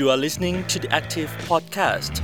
[0.00, 2.14] You are listening to the Active Podcast.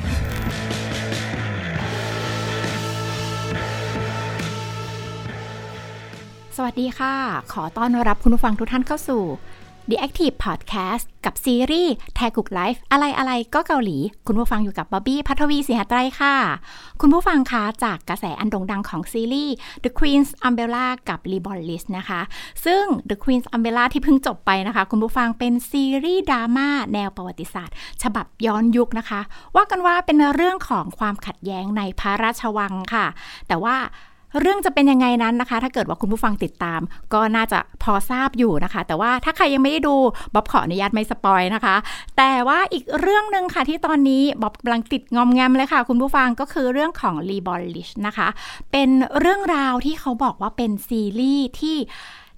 [6.57, 7.15] สวัสดีค่ะ
[7.53, 9.23] ขอต้อนรับคุณผู้ฟังทุกท่านเข้าสู่
[9.91, 16.35] The Active Podcast กับซีรีส์แทกุกไลฟ์อะไรอะไรก็เกาหลี คุณผู้ฟังอยู่กับบ๊อบบี้พัทวีศรีหไตรค่ะ
[17.01, 19.55] คุณผู้ฟังคะจากกระแสอันโด่งดังของซีรีส์
[19.85, 22.21] The Queen's Umbrella กับ Reborn List นะคะ
[22.65, 29.21] ซึ่ง The Queen's Umbrella ที่เพิ่งจบไปนะคะ คุณผู้ฟังเป็นซีรีส์ดราม่าแนวประวัติศาสตร์ ฉบับย้อนยุคนะคะ
[29.57, 33.07] ว่ากันว่าเป็นเรื่องของความขัดแย้งในพระราชวังค่ะ
[33.49, 33.77] แต่ว่า
[34.41, 36.81] เรื่องจะเป็นยังไงนั้นนะคะ ถ้าเกิดว่าคุณผู้ฟังติดตาม
[37.15, 39.95] ก็น่าจะพอทราบอยู่นะคะ แต่ว่าถ้าใครยังไม่ได้ดู
[40.35, 41.77] บ๊อบขออนุญาตไม่สปอยนะคะ
[42.17, 48.29] แต่ว่าอีกเรื่องหนึ่งค่ะที่ตอนนี้บ๊อบกำลังติดงอมแงมเลยค่ะ คุณผู้ฟังก็คือเรื่องของ r e b o l i s h นะคะ
[48.73, 48.89] เป็น
[49.21, 51.77] เรื่องราวที่เขาบอกว่าเป็นซีรีส์ที่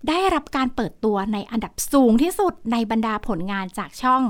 [0.08, 4.22] ได้รับการเปิดตัวในอันดับสูงที่สุดในบรรดาผลงานจากช่อง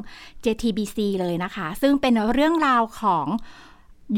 [0.45, 3.27] JTBC เลยนะคะ ซึ่งเป็นเรื่องราวของ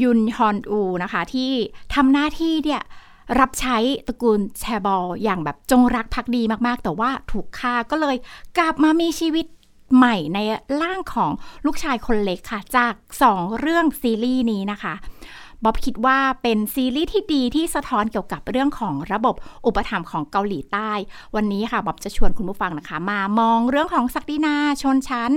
[0.01, 1.51] ยุนฮอนอูนะคะ ที่
[1.95, 2.81] ทำหน้าที่เนี่ย
[3.39, 8.15] รับใช้ตระกูลแชบอลอย่างแบบจงรักภักดีมากๆ แต่ว่าถูกฆ่าก็เลย
[8.57, 9.45] กลับมามีชีวิต
[9.95, 10.39] ใหม่ใน
[10.81, 11.31] ร่างของ
[11.65, 14.93] ลูกชายคนเล็กค่ะ จากสองเรื่องซีรีส์นี้นะคะ
[15.63, 19.35] บ๊อบคิดว่าเป็นซีรีส์ที่ดีที่สะท้อนเกี่ยวกับเรื่องของระบบ
[19.65, 20.91] อุปถัมภ์ของเกาหลีใต้
[21.35, 25.31] วันนี้ค่ะบ๊อบจะชวนคุณผู้ฟังนะคะ มามองเรื่องของศักดินาชนชั้น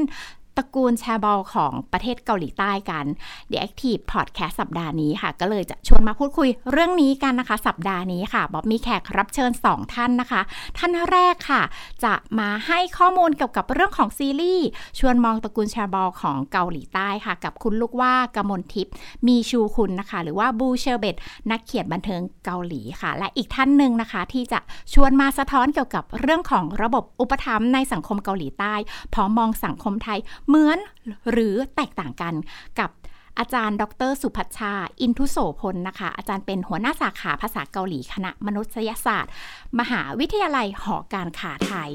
[0.56, 3.04] ตระกูลแชร์บอลของประเทศเกาหลีใต้กัน
[3.50, 10.40] The Active Podcast สัปดาห์นี้ค่ะ ก็เลยจะชวนมาพูดคุยเรื่องนี้กันนะคะ สัปดาห์นี้ค่ะบ๊อบมีแขกรับเชิญ 2 ท่านนะคะ
[10.78, 11.62] ท่านแรกค่ะ
[12.04, 14.66] จะมาให้ข้อมูลเกี่ยวกับเรื่องของซีรีส์
[14.98, 18.92] ชวนมองตระกูลแชร์บอลของเกาหลีใต้ค่ะ กับคุณลูกว่ากมลทิพย์
[19.26, 21.16] มีชูคุณนะคะ หรือว่าบูเชลเบต
[21.50, 24.60] นักเขียนบันเทิงเกาหลีค่ะ และอีกท่านหนึ่งนะคะ ที่จะ
[24.94, 28.74] ชวนมาสะท้อนเกี่ยวกับเรื่องของระบบอุปถัมภ์ในสังคมเกาหลีใต้
[29.14, 30.78] พร้อมมองสังคมไทยเหมือน
[31.30, 32.34] หรือแตกต่างกัน
[32.78, 32.90] กับ
[33.38, 39.32] อาจารย์ ดร สุพัชชา อินทุโสพลนะคะ อาจารย์เป็นหัวหน้าสาขาภาษาเกาหลีคณะมนุษยศาสตร์
[39.80, 41.90] มหาวิทยาลัยหอการค้าไทย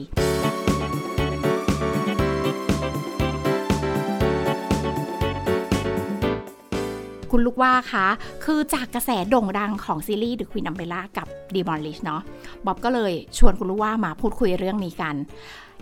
[7.32, 8.08] คุณลูกว่าคะ
[8.46, 12.22] คือจากกระแสโด่งดังของซีรีส์ The Queen Umbrella กับ Demolish เนาะ
[12.66, 15.16] บ๊อบก็เลยชวนคุณลูกว่ามาพูดคุยเรื่องนี้กัน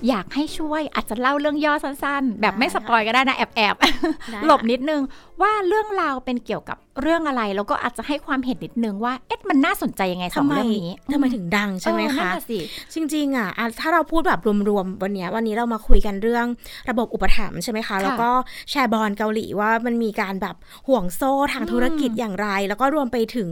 [0.09, 5.01] อยากให้ช่วยอาจจะเล่าเรื่องย่อสั้นๆ แบบไม่สปอยก็ได้นะแอบแอบๆหลบนิดนึง
[5.41, 12.59] ว่าเรื่องราวเป็นเกี่ยวกับ เรื่องอะไรแล้วก็อาจจะให้ความเห็นนิดนึงว่าเอ๊ะมันน่าสนใจยังไงสองเรื่องนี้ทำไมถึงดังใช่ไหมเออนั่คะนน่สิ
[12.93, 16.45] จริงๆอะอะถ้าเราพูดแบบรวมๆวันเนี้ยวันนี้เรามาคุยกันเรื่อง
[16.89, 18.29] ระบบอุปถัมภ์ใช่ไหมคะ แล้วก็
[18.69, 20.55] แชร์บอลเกาหลีว่ามันมีการแบบ
[20.87, 23.49] ห่วงโซ่ทางธุรกิจอย่างไร แล้วก็รวมไปถึง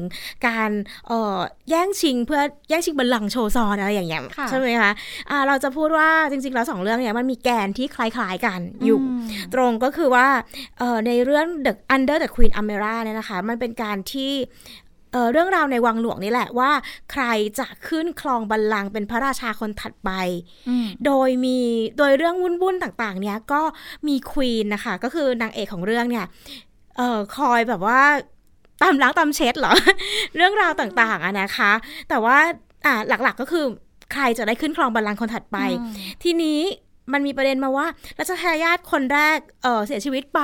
[0.48, 0.70] การ
[1.08, 1.38] เอ่อ
[1.70, 4.92] แย่งชิงเพื่อแย่งชิงบัลลังก์โชว์ซอนอะไรอย่างเงี้ยค่ะใช่ไหมคะ
[5.30, 9.00] อะเราจะพูดว่าจริง ๆ แล้วสองเรื่องเนี้ยมันมีแกนที่คล้าย ๆกันอยู่
[9.54, 10.28] ตรงก็คือว่า
[10.80, 14.34] เอ่อในเรื่อง The Under the Queen Umbrella เนี่ยนะคะมันเป็นการที่
[15.12, 16.72] เอ่อเรื่องราวในวังหลวงนี่แหละว่า
[17.12, 17.24] ใคร
[17.60, 20.12] จะขึ้นครองบัลลังก์เป็นพระราชาคนถัดไป
[20.70, 21.60] อืมโดยมี
[21.98, 23.62] โดยเรื่องวุ่นๆต่างๆ เนี่ยก็
[24.08, 26.26] มีควีนนะคะ ก็คือนางเอกของเรื่องเนี่ย
[26.98, 28.02] เอ่อคอยแบบว่า
[28.82, 29.74] ตามล้างตามเช็ดเหรอ
[30.36, 31.72] เรื่องราวต่างๆอะนะคะ
[32.10, 32.38] แต่ว่า
[32.86, 33.66] อ่าหลักๆก็คือ
[34.14, 35.58] ใครจะได้ขึ้นครองบัลลังก์คนถัดไป
[36.24, 36.60] ทีนี้
[37.14, 37.88] มันมีประเด็นมาว่า
[38.20, 40.42] รัชทายาทคนแรกเออเสียชีวิตไป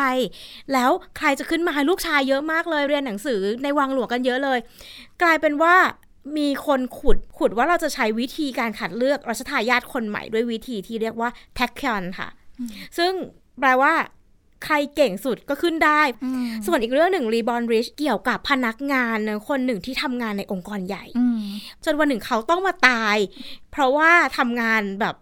[0.74, 4.60] แล้วใครจะขึ้นมาลูกชายเยอะมากเลยเรียนหนังสือในวังหลวงกันเยอะเลย
[5.22, 5.76] กลายเป็นว่า
[6.38, 12.28] มีคนขุดขุดว่าเราจะใช้วิธีการขัดเลือกรัชทายาทคนใหม่ด้วยวิธีที่เรียกว่าแท็กคอนค่ะ
[12.98, 13.12] ซึ่ง
[13.60, 13.94] แปลว่า
[14.66, 16.02] ใครเก่งสุดก็ขึ้นได้
[16.68, 19.18] ส่วนอีกเรื่องหนึ่งรีบอนริชเกี่ยวกับพนักงาน
[19.48, 21.40] คนหนึ่งที่ทำงานในองค์กรใหญ่อืม
[21.86, 23.18] จนวันหนึ่งเขาต้องมาตาย
[23.72, 25.16] เพราะว่าทำงานแบบ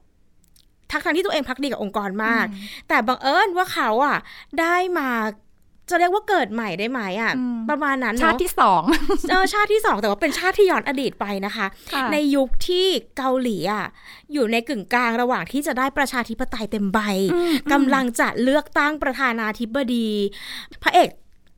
[0.92, 2.46] ทั้งทั้งๆที่ตัวเองพักดีกับองค์กรมาก
[2.88, 4.18] แต่บังเอิญว่าเขาอะ
[4.60, 5.10] ได้มา
[5.90, 8.82] จะเรียกว่าเกิดใหม่ได้ไหมอะอืมประมาณนั้นชาเนาะติที่สอง
[9.30, 13.86] เออชาติที่สองแต่ว่าเป็นชาติที่ย้อนอดีตไปนะคะค่ะในยุคที่เกาหลีอะ
[14.34, 17.00] อยู่ในกึ่งกลางระหว่างที่จะได้ประชาธิปไตยเต็มใบ
[17.34, 20.08] อืมกำลังจะเลือกตั้งประธานาธิบดี
[20.84, 21.10] พระเอก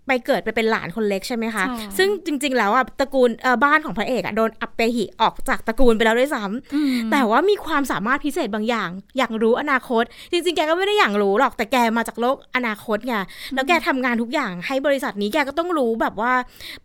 [0.07, 13.15] ไปเกิดไปเป็นหลานคนเล็กใช่ไหมคะใช่ซึ่งจริง ๆ แล้วอะตระกูลเอ่อบ้านของพระเอกอะโดนอัปเปหิออกจากตระกูลไปแล้วด้วยซ้ำอืมแต่ว่ามีความสามารถพิเศษบางอย่าง อยากรู้อนาคต จริง ๆ แกก็ไม่ได้อยากรู้หรอกแต่แกมาจากโลกอนาคตไง
[13.53, 16.33] แล้วแกทำงานทุกอย่างให้บริษัทนี้แกก็ต้องรู้แบบว่า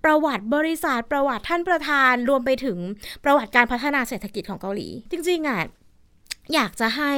[0.04, 2.78] ประวัติบริษัทประวัติท่านประธานรวมไปถึง
[3.24, 5.60] ประวัติการพัฒนาเศรษฐกิจของเกาหลี จริงๆอะ
[6.54, 7.12] อยากจะให้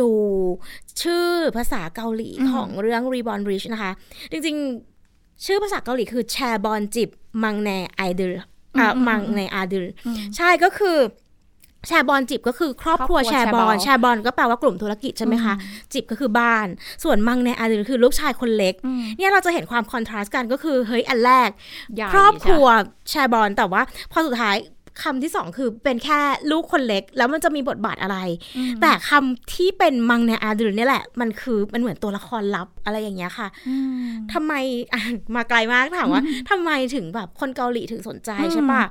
[0.00, 0.10] ดู
[1.02, 3.92] ชื่อภาษาเกาหลีอืมของเรื่อง Reborn Rich นะคะ
[4.32, 4.89] จริงๆ
[5.44, 7.08] ชื่อภาษาเกาหลีคือแชบอนจิบ
[7.42, 8.32] มังแนไอดล
[8.78, 9.84] อะมังในอาดิล
[10.36, 10.98] ใช่ก็คือ
[11.86, 15.54] แชร์บอลจิบก็คือครอบครัวครอบครัวแชร์บอลแชร์บอลแชร์บอลก็แปลว่ากลุ่มธุรกิจใช่ไหมคะ
[15.92, 16.66] จิบก็คือบ้าน
[17.04, 21.48] ส่วนมังในอาร์คือลูกชายคนเล็กอืมเนี่ยเราจะเห็นความคอนทราสต์กันก็คือเฮ้ยอันแรก
[21.94, 22.66] ใหญ่ครอบครัว
[23.10, 23.82] แชร์บอลแต่ว่า
[24.12, 24.56] พอสุดท้าย
[25.02, 26.18] คำที่สองคือเป็นแค่
[26.50, 28.18] ลูกคนเล็ก แล้วมันจะมีบทบาทอะไร
[28.56, 33.76] อืมแต่คำที่เป็นมังในอาร์เนี่ยแหละ มันคือมันเหมือนตัวละครลับอะไรอย่างเงี้ยค่ะอื
[34.08, 34.52] มทำไม
[34.92, 35.00] อะ
[35.36, 38.82] มาไกลมากถามว่าทำไมถึงแบบคนเกาหลีถึงสนใจอืมใช่ปะ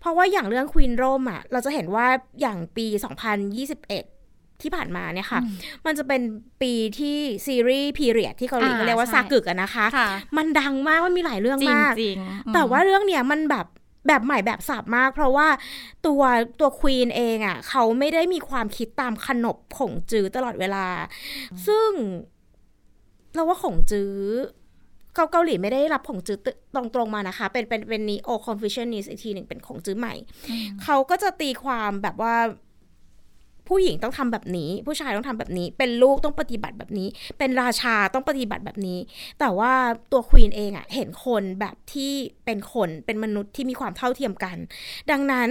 [0.00, 2.06] เพราะว่าอย่างเรื่องควีนโรมอะเราจะเห็นว่า
[2.40, 5.40] อย่างปี 2021ที่ผ่านมาเนี่ยค่ะ
[5.86, 6.22] มันจะเป็น
[6.62, 12.16] ปีที่ซีรีส์พีเรียดที่เกาหลีอ่าเขาเรียกว่าใช่ซากึกอะนะคะค่ะมันดังมากมันมีหลายเรื่องจริงมากจริง
[12.46, 13.66] อืมแต่ว่าเรื่องเนี้ยมันแบบ
[14.06, 15.48] แบบใหม่แบบสับมาก เพราะว่า
[16.06, 16.22] ตัว
[16.60, 20.86] ตัวควีนเองอะ่ะเขาไม่ได้มีความคิดตามขนบของจื้อตลอดเวลา
[21.66, 21.90] ซึ่ง
[23.34, 24.12] เราว่าของจื้อ
[25.14, 26.38] เกาเกาหลีไม่ได้รับของจื้อ
[26.74, 30.14] ตรงตรงๆมานะคะ เป็นเป็นเป็นนีโอคอนฟิชเชนนิสอีกทีหนึ่งเป็นของจื้อใหม่
[30.82, 32.34] เขาก็จะตีความแบบว่า
[33.68, 37.08] ผู้หญิงต้องทำแบบนี้ ผู้ชายต้องทำแบบนี้ เป็นลูกต้องปฏิบัติแบบนี้
[37.38, 38.98] เป็นราชาต้องปฏิบัติแบบนี้
[39.40, 39.72] แต่ว่า
[40.12, 42.12] ตัวควีนเองอะเห็นคนแบบที่
[42.44, 44.56] เป็นคนเป็นมนุษย์ที่มีความเท่าเทียมกัน
[45.10, 45.48] ดังนั้น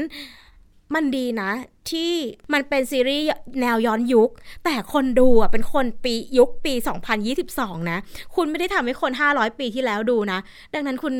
[0.95, 1.51] มันดีนะ
[1.91, 2.13] ที่
[2.53, 3.27] มันเป็นซีรีส์
[3.61, 4.29] แนวย้อนยุค
[4.65, 6.73] แต่คนดูอะเป็นคนปียุคปี
[7.31, 7.99] 2022 นะ
[8.35, 10.39] คุณไม่ได้ทำให้คน 500 ปีที่แล้วดูนะ
[10.73, 11.13] ดังนั้นคุณ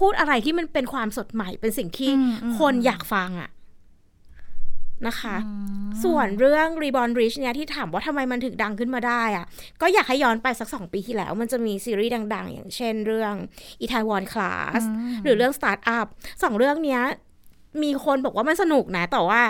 [0.00, 3.50] พูดอะไรที่มันเป็นความสดใหม่เป็นสิ่งที่อืมอืมคนอยากฟังอะ
[5.06, 5.36] นะคะ
[6.04, 9.44] ส่วนเรื่อง Reborn Rich เนี่ยที่ถามว่าทำไมมันถึงดังขึ้นมาได้อะ
[9.80, 13.34] ก็อยากให้ย้อนไปสักสองปีที่แล้ว มันจะมีซีรีส์ดัง ๆ อย่างเช่นเรื่อง
[13.84, 14.80] Itaewon Class
[15.22, 16.06] หรือเรื่อง Startup
[16.42, 17.02] สองเรื่องเนี้ย
[17.82, 19.42] มีคนบอกว่ามันสนุกนะ แต่ว่า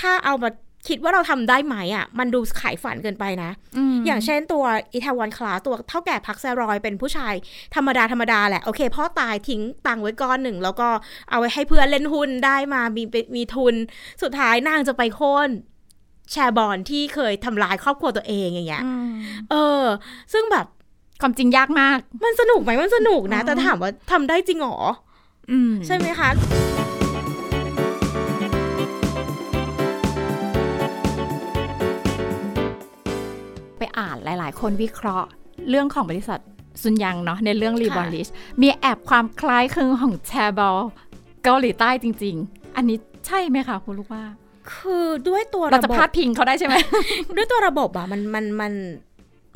[0.00, 0.50] ถ้าเอามา
[0.88, 3.50] คิดว่าเราทำได้ไหมอะ มันดูขายฝันเกินไปนะ
[3.94, 7.34] มอย่างเช่นตัวอิตาวันคลาตัวเท่าแก่พักแซรอยเป็นผู้ชาย
[7.74, 10.88] ธรรมดาธรรมดาแหละ โอเคพ่อตายทิ้งตังค์ไว้ก้อนหนึ่ง แล้วก็
[11.30, 13.02] เอาไว้ให้เพื่อนเล่นหุ้นได้มามี
[13.34, 13.74] มีทุน
[14.22, 15.48] สุดท้ายนางจะไปโค่น
[16.32, 19.10] แชร์บอลที่เคยทำลายครอบครัวตัวเองอย่างเงี้ยอืม
[19.50, 19.84] เออ
[20.32, 20.66] ซึ่งแบบ
[21.20, 24.78] ความจริงยากมาก มันสนุกไหมมันสนุกนะอ๋อแต่ถามว่าทำได้จริงเหรอ
[25.50, 26.30] อืมใช่ไหมคะ
[33.98, 35.28] อ่านหลาย ๆ คนวิเคราะห์
[35.70, 36.38] เรื่องของบริษัท
[36.82, 38.28] ซุนยังเนาะในเรื่องรีบอลลิช
[38.62, 40.78] มีแอบความคล้ายคลึงของแชร์บอล
[41.44, 44.24] เกาหลีใต้จริง ๆ อันนี้ใช่ไหมคะคุณลูกว่า
[44.72, 46.74] คือด้วยตัวเราระจะบบพาดพิงเขาได้ใช่ไหม
[47.36, 48.72] ด้วยตัวระบบอะมันมันมัน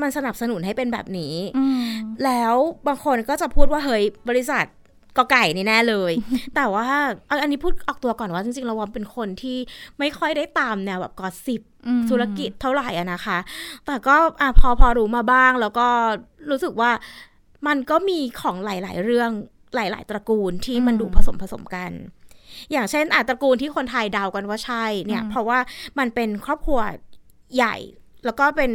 [0.02, 1.82] มันสนับสนุนให้เป็นแบบนี้อืม
[2.24, 2.54] แล้ว
[2.86, 4.64] บางคนก็จะพูดว่าเฮ้ยบริษัท
[5.16, 6.12] กอไก่นี่แน่เลย
[6.56, 6.88] แต่ว่า
[7.26, 9.58] เอาอันนี้พูดออกตัวก่อนว่าจริงๆเราว่าเป็นคนที่
[9.98, 13.38] ไม่ค่อยได้ตามแนวแบบกอสิบอืมธุรกิจเท่าไหร่อะนะคะ
[13.86, 15.86] แต่ก็อะพอพอรู้มาบ้าง แล้วก็
[16.50, 16.90] รู้สึกว่า
[17.66, 19.30] มันก็มีของหลาย ๆ เรื่อง
[19.74, 21.92] หลาย ๆ ตระกูลที่มันดูผสมผสมกัน
[22.70, 25.58] อย่างเช่นอาตระกูลที่คนไทยเดากันว่าใช่เนี่ย เพราะว่า
[25.98, 26.80] มันเป็นครอบครัว
[27.56, 27.76] ใหญ่
[28.24, 28.70] แล้วก็เป็น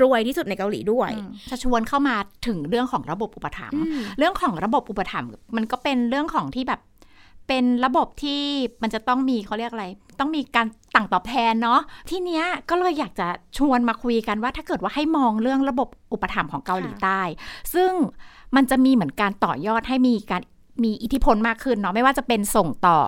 [0.00, 2.16] รวยที่สุดในเกาหลีด้วยอืมจะชวนเข้ามา
[2.46, 3.82] ถึงเรื่องของระบบอุปถัมภ์
[4.18, 6.80] เรื่องของระบบอุปถัมภ์มันก็เป็นเรื่องของที่แบบ
[7.48, 8.42] เป็นระบบที่
[8.82, 9.86] มันจะต้องมีเขาเรียกอะไร
[10.20, 11.80] ต้องมีการต่างตอบแทนเนาะ
[12.10, 13.26] ทีเนี้ยก็เลยอยากจะ
[13.58, 17.20] ชวนมาคุยกันว่า ถ้าเกิดว่าให้มองเรื่องระบบอุปถัมภ์ของเกาหลีใต้
[17.74, 17.92] ซึ่ง
[18.56, 20.42] มันจะมีเหมือนการต่อยอดให้มีการ
[20.84, 22.98] มีอิทธิพลมากขึ้นเนาะไม่ว่าจะเป็นส่งต่อ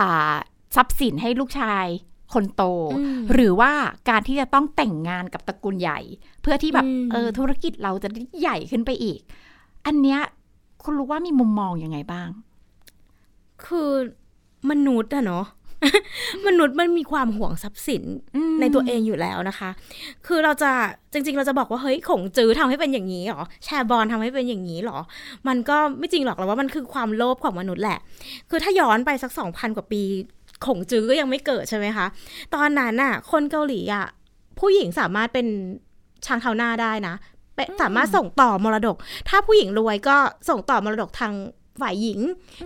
[0.00, 0.36] อ่า
[0.76, 1.86] ทรัพย์สินให้ลูกชาย
[2.32, 2.62] คนโต
[2.96, 3.72] อืมหรือว่า
[4.10, 6.00] การที่จะต้องแต่งงานกับตระกูลใหญ่
[6.42, 9.20] เพื่อที่แบบอืมเออธุรกิจเราจะได้ใหญ่ขึ้นไปอีก
[9.86, 10.20] อันเนี้ย
[10.82, 12.28] คุณรู้ว่ามีมุมมองยังไงบ้าง
[13.64, 13.90] คือ
[14.70, 15.46] มนุษย์อะเนาะ
[16.46, 18.02] มนุษย์มันมีความห่วงทรัพย์สิน
[18.36, 19.70] อืมในตัวเองอยู่แล้วนะคะ
[20.26, 20.70] คือเราจะ
[21.12, 24.98] จริง ๆ เราจะบอกว่าเฮ้ยขงจื้อทำให้เป็นอย่างนี้หรอ แชร์บอลทำให้เป็นอย่างนี้หรอ
[25.48, 27.98] มันก็ไม่จริงหรอกเราว่ามันคือความโลภของมนุษย์แหละ
[28.50, 30.02] คือถ้าย้อนไปสักสองพันกว่าปี
[30.66, 32.06] ขงจื้อก็ยังไม่เกิดใช่ไหมคะ
[32.54, 34.06] ตอนนั้นน่ะ คนเกาหลีอะ
[34.60, 35.46] ผู้หญิงสามารถเป็น
[36.26, 37.14] ช้างเท้าหน้าได้นะ
[37.54, 38.96] เป็นสามารถส่งต่อมรดก
[39.28, 40.16] ถ้าผู้หญิงรวยก็
[40.48, 41.32] ส่งต่อมรดกทาง
[41.80, 42.20] ฝ่ายหญิง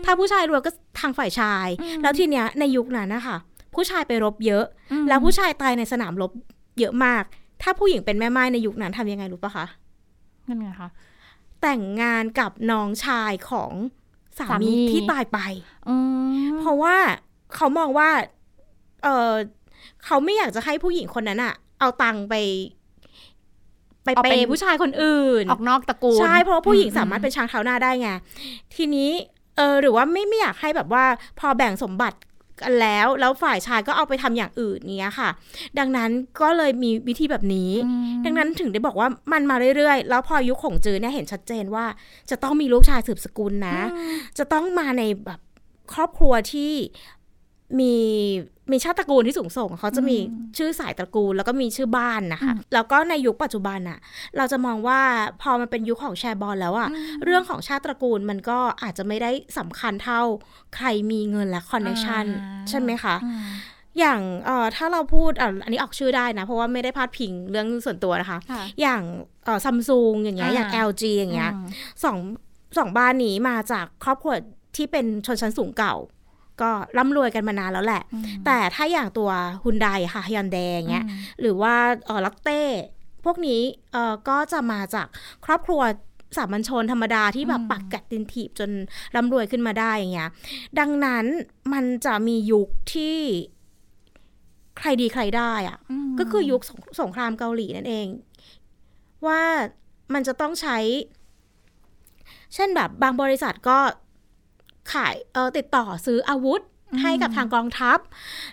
[0.04, 1.68] ถ้าผู้ชายรวยก็ทางฝ่ายชาย
[2.02, 3.36] แล้วทีเนี้ยในยุคนั้นนะคะ
[3.74, 4.64] ผู้ชายไปรบเยอะ
[5.08, 6.32] แล้วผู้ชายตายในสนามรบ
[6.80, 7.22] เยอะมาก
[7.62, 9.66] ถ้าผู้หญิงเป็นแม่ไม้ในยุคนั้นทำยังไงรู้ปะคะ
[10.48, 10.88] นั่นไงคะ
[11.62, 13.72] แต่งงานกับน้องชายของ
[14.38, 15.38] สาสามีมีที่ตายไป
[15.88, 15.96] อื
[16.44, 16.96] มเพราะว่า
[17.54, 18.10] เขามองว่า
[19.04, 19.32] เออ
[20.04, 22.34] เขาไม่อยากจะให้ผู้หญิงคนนั้นอะเอาตังค์ไป
[24.04, 28.08] ไปเปย์ผู้ชายคนอื่น ออกนอกตระกูล ใช่ เพราะว่าผู้หญิงอืมสามารถเป็นช้างเท้าหน้าได้ไง
[28.74, 29.10] ทีนี้
[29.56, 31.04] เออหรือว่าไม่ไม่อยากให้แบบว่า
[31.38, 32.18] พอแบ่งสมบัติ
[32.62, 35.30] กันแล้ว แล้วฝ่ายชายก็เอาไปทำอย่างอื่นเนี้ยค่ะ
[35.78, 36.10] ดังนั้น
[36.42, 41.84] ก็เลยมีวิธีแบบนี้อืมดังนั้นถึงได้บอกว่ามันมาเรื่อยๆ แล้วพอยุคของจือเนี่ยเห็นชัดเจนว่า
[42.30, 43.78] จะต้องมีลูกชายสืบสกุลนะ
[44.38, 45.40] จะต้องมาในแบบ
[45.92, 46.72] ครอบครัวที่
[47.80, 47.94] มี
[48.72, 50.16] มีชาติตระกูลที่สูงส่ง เขาจะมี
[50.58, 53.98] ชื่อสายตระกูล แล้วก็มีชื่อบ้านนะคะแล้วก็ในยุคปัจจุบันอะ
[54.36, 55.00] เราจะมองว่า
[55.42, 56.88] พอมันเป็นยุคของแชร์บอลแล้วอะ
[57.24, 60.20] เรื่องของชาติตระกูลมันก็อาจจะไม่ได้สำคัญเท่า
[60.76, 63.14] ใครมีเงินและคอนเนคชันอ่าใช่ไหมคะ
[63.98, 69.02] อย่างเอ่อถ้าเราพูดอะอันนี้ออกชื่อได้นะ เพราะว่าไม่ได้พาดพิงเรื่องส่วนตัวนะคะค่ะอย่าง
[69.44, 71.68] เอ่อซัมซุงอย่างเงี้ยอ่าอย่าง LG อย่างเงี้ยอืม
[72.04, 72.18] สอง
[72.78, 74.34] สองบ้านนี้มาจากครอบครัว
[74.76, 75.94] ที่เป็นชนชั้นสูงเก่า
[76.62, 78.02] ก็ร่ำรวยกันมานานแล้วแหละ
[78.46, 79.30] แต่ถ้าอย่างตัว
[79.64, 81.06] ฮุนไดค่ะยอนแดงเงี้ย
[81.40, 81.74] หรือว่า
[82.06, 82.62] เออลักเต้
[83.24, 83.60] พวกนี้
[83.92, 85.06] เออก็จะมาจาก
[85.44, 85.82] ครอบครัว
[86.36, 88.70] สามัญชนธรรมดาที่แบบปักกัดดินถีบจน
[89.14, 90.30] ร่ำรวยขึ้นมาได้อย่างเงี้ย
[90.78, 91.24] ดังนั้น
[91.72, 93.18] มันจะมียุคที่
[94.78, 98.06] ใครดีใครได้อะมก็คือยุคสงสงครามเกาหลีนั่นเอง
[99.26, 99.42] ว่า
[100.14, 100.78] มันจะต้องใช้
[102.54, 103.78] เช่นแบบบางบริษัทก็
[104.94, 106.62] ขายเออติดต่อซื้ออาวุธ
[107.02, 107.98] ให้กับทางกองทัพ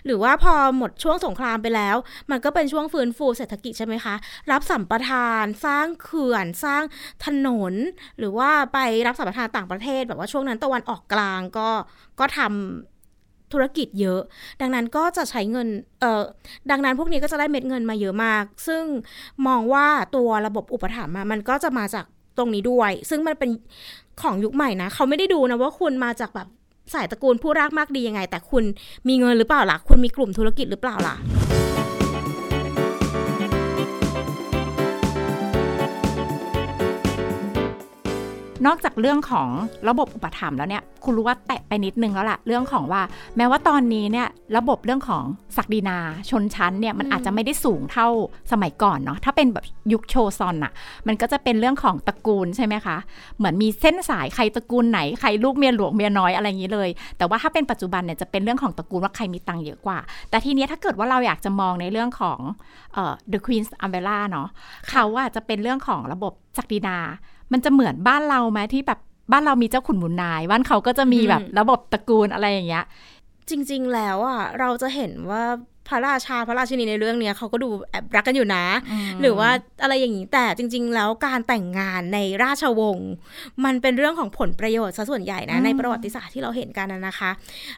[0.04, 1.96] หรือว่าพอหมดช่วงสงครามไปแล้ว
[2.30, 4.14] มันก็เป็นช่วงฟื้นฟูเศรษฐกิจใช่ไหมคะ
[4.50, 6.82] รับสัมปทาน สร้างเขื่อน สร้าง
[7.24, 7.74] ถนน
[8.18, 11.68] หรือว่าไปรับสัมปทานต่างประเทศ แบบว่าช่วงนั้นตะวันออกกลางก็
[12.20, 14.20] ก็ทำธุรกิจเยอะ
[14.60, 15.68] ดังนั้นก็จะใช้เงิน
[16.00, 16.22] เอ่อ
[16.70, 18.82] ดังนั้นพวกนี้ก็จะได้เม็ดเงินมาเยอะมาก ซึ่ง
[19.46, 22.04] มองว่าตัวระบบอุปถัมภ์อะมันก็จะมาจาก
[22.38, 23.50] ตรงนี้ด้วย ซึ่งมันเป็น
[24.22, 26.48] ของยุคใหม่นะเขาไม่ได้ดูนะว่าคุณมาจากแบบ
[26.94, 28.64] สายตระกูลผู้รากมากดียังไง แต่คุณ
[29.08, 31.16] มีเงินหรือเปล่าล่ะ คุณมีกลุ่มธุรกิจหรือเปล่าล่ะ
[38.66, 39.48] นอกจากเรื่องของ
[39.88, 43.02] ระบบอุปถัมภ์แล้วเนี่ยคุณรู้ว่าแตะไปนิดนึงแล้วล่ะ เรื่องของว่า
[43.36, 45.24] แม้ว่าตอนนี้เนี่ยระบบเรื่องของ
[45.56, 45.98] ศักดินา
[46.30, 48.08] ชนชั้นเนี่ยมันอืมอาจจะไม่ได้สูงเท่า
[48.52, 50.72] สมัยก่อนเนาะถ้าเป็นแบบยุคโชซอนอะ
[51.06, 52.96] มันก็จะเป็นเรื่องของตระกูลใช่ไหมคะ
[53.38, 59.98] เหมือนมีเส้นสายใครตระกูลไหนใครลูกเมียหลวงเมียน้อยอะไรอย่างนี้เลย แต่ว่าถ้าเป็นปัจจุบันเนี่ยจะเป็นเรื่องของตระกูลว่าใครมีตังค์เยอะกว่า
[60.30, 62.38] แต่ทีเนี้ยถ้าเกิดว่าเราอยากจะมองในเรื่องของ
[62.94, 64.48] เอ่อ The Queen's Umbrella เนาะ
[64.90, 66.98] เขาอะจะเป็นเรื่องของระบบศักดินา
[67.52, 69.00] มันจะเหมือนบ้านเราไหมที่แบบ
[69.32, 72.84] บ้านเรามีเจ้าขุนมูลนาย บ้านเขาก็จะมีแบบระบบตระกูลอะไรอย่างเงี้ย
[73.50, 75.42] จริง ๆ แล้วอะเราจะเห็นว่า
[75.88, 78.64] พระราชาพระราชินีในเรื่องเนี้ยเขาก็ดูแอบรักกันอยู่นะ
[79.20, 79.50] หรือว่า
[79.82, 83.10] อะไรอย่างนี้แต่จริง ๆ แล้วการแต่งงานในราชวงศ์
[83.64, 87.30] มันเป็นเรื่องของผลประโยชน์ซะส่วนใหญ่นะอืมในประวัติศาสตร์ที่เราเห็นกันนะนะคะ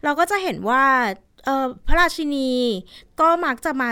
[0.04, 0.82] เราก็จะเห็นว่า
[1.44, 2.50] เอ่อพระราชินี
[3.20, 3.90] ก็มักจะมา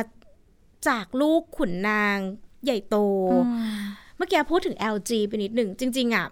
[0.88, 2.16] จากลูกขุนนาง
[2.64, 2.97] ใหญ่โต
[4.16, 6.26] เมื่อกี้พูดถึง LG ไปนิดหนึ่ง จริง ๆอะ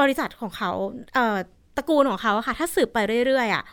[0.00, 0.70] บริษัทของเขา
[1.14, 1.36] เอ่อ
[1.76, 3.64] ตระกูลของเขาอะค่ะ ถ้าสืบไปเรื่อยๆอะ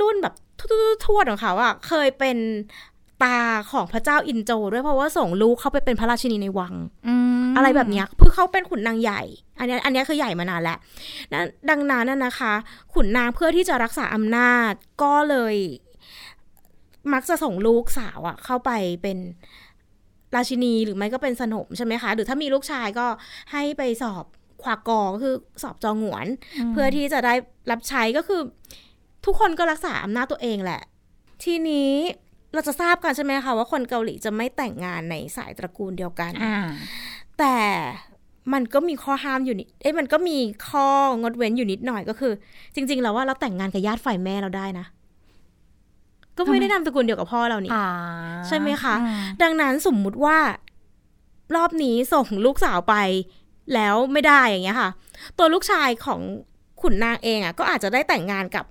[0.00, 0.34] รุ่นแบบ
[1.04, 2.36] ทวดๆของเขาอะเคยเป็น
[3.24, 3.38] ตา
[3.72, 6.74] ของพระเจ้าอินโจด้วยเพราะว่าส่งลูกเข้าไปเป็นพระราชินีในวัง
[7.56, 9.22] อะไรแบบเนี้ยเพื่อเขาเป็นขุนนางใหญ่
[9.58, 10.78] อันเนี้ยอันเนี้ยคือใหญ่มานานแล้ว
[11.32, 12.52] นะดังนั้นน่ะนะคะ
[12.94, 15.56] ขุนนางเพื่อที่จะรักษาอำนาจก็เลย
[17.12, 18.70] มักจะส่งลูกสาวอะเข้าไป
[19.02, 19.18] เป็น
[20.34, 23.06] ราชินีหรือไม่ก็เป็นสนมใช่ไหมคะ หรือถ้ามีลูกชายก็
[23.52, 24.24] ให้ไปสอบ
[24.62, 26.26] ควากอก็คือสอบจองหวน
[26.72, 27.34] เพื่อที่จะได้
[27.70, 28.40] รับใช้ก็คือ
[29.26, 30.82] ทุกคนก็รักษาอำนาจตัวเองแหละ
[31.44, 31.92] ทีนี้
[32.54, 36.56] เราจะทราบกันใช่ไหมคะว่าคนเกาหลีจะไม่แต่งงานในสายตระกูลเดียวกันอ่า
[37.38, 37.58] แต่
[38.52, 40.38] มันก็มีข้อห้ามอยู่นิด เอ้ยมันก็มี
[40.68, 40.88] ข้อ
[41.22, 42.32] งดเว้นอยู่นิดหน่อยก็คือ
[42.74, 44.86] จริง ๆ แล้วว่าเราแต่งงานกับญาติฝ่ายแม่เราได้นะ
[46.36, 47.86] ก็ไม่ได้นามสกุลเดียวกับพ่อเรานี่อ่า
[48.46, 50.38] ใช่ไหมคะอืมดังนั้นสมมุติว่า
[51.56, 52.94] รอบนี้ส่งลูกสาวไป
[53.74, 54.90] แล้วไม่ได้อย่างเงี้ยค่ะ
[55.38, 56.20] ตัวลูกชายของ
[56.82, 58.64] ขุนนางเองอะ ก็อาจจะได้แต่งงานกับ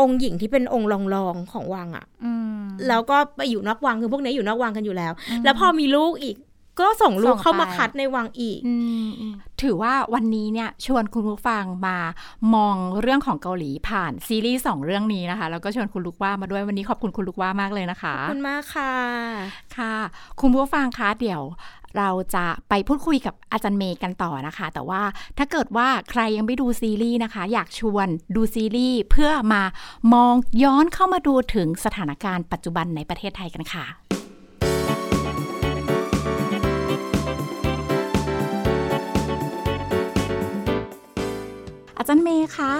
[0.00, 5.12] องค์หญิงที่เป็นองค์รองๆของวังอะอืมแล้วก็ไปอยู่นอกวังคือพวกนี้อยู่นอกวังกันอยู่แล้ว
[5.44, 6.36] แล้วพอมีลูกอีก
[6.80, 8.74] ก็ส่งลูกส่งไปเข้ามาคัดในวังอีกอื
[9.06, 11.98] มอืมถือว่าวันนี้เนี่ยชวนคุณผู้ฟังมา
[12.54, 18.94] มองเรื่องของเกาหลีผ่านซีรีส์สองเรื่องนี้นะคะ แล้วก็ชวนคุณลูกว่ามาด้วยวันนี้ขอบคุณคุณลูกว่ามากเลยนะคะขอบคุณมากค่ะ
[19.76, 19.94] ค่ะ
[20.40, 21.42] คุณผู้ฟังคะเดี๋ยว
[21.98, 25.02] เราจะไปพูดคุยกับอาจารย์เมย์กันต่อนะคะ แต่ว่า
[25.38, 29.62] ถ้าเกิดว่าใครยังไม่ดูซีรีส์นะคะ อยากชวนดูซีรีส์เพื่อมา
[30.14, 33.84] มองย้อนเข้ามาดูถึงสถานการณ์ปัจจุบันในประเทศไทยกันค่ะ
[41.98, 42.72] อาจารย์เมย์คะ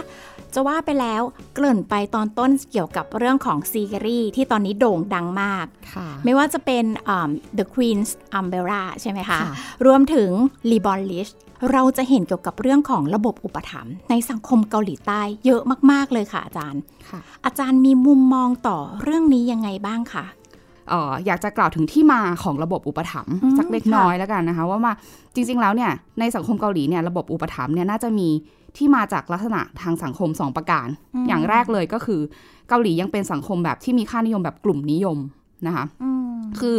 [0.54, 1.22] จะว่าไปแล้ว
[1.54, 9.54] เกริ่นไปตอนต้นเกี่ยวกับเรื่องของซีรีส์ที่ตอนนี้โด่งดังมากค่ะไม่ว่าจะเป็นอ่า The Queen's Umbrella ใช่ไหมคะค่ะ
[9.86, 10.30] รวมถึง
[10.70, 11.32] r e b o l i s h
[11.72, 16.80] เราจะเห็นเกี่ยวกับเรื่องของระบบอุปถัมภ์ในสังคมเกาหลีใต้เยอะมาก ๆ เลยค่ะอาจารย์
[17.10, 24.92] ค่ะอาจารย์มีมุมมองต่อเรื่องนี้ยังไงบ้างคะเอ่ออยากจะกล่าวถึงที่มาของระบบอุปถัมภ์อืมสักเล็กค่ะน้อยแล้วกันนะคะ ว่ามา
[25.34, 25.90] จริง ๆ แล้วเนี่ย
[26.20, 28.28] ในสังคมเกาหลีเนี่ยระบบอุปถัมภ์เนี่ยน่าจะมี
[28.76, 30.86] ที่มาจากลักษณะทางสังคมสองประการ
[31.28, 32.20] อย่างแรกเลยก็คือ
[32.68, 35.18] เกาหลียังเป็นสังคมแบบที่มีค่านิยมแบบกลุ่มนิยม
[35.66, 36.78] นะคะอืมคือ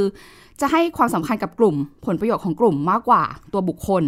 [0.61, 3.23] จะให้ความสำคัญกับกลุ่ม ผลประโยชน์ของกลุ่มมากกว่า
[3.53, 4.03] ตัวบุคคล